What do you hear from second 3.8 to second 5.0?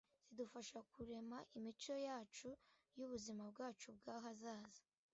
bwahazaza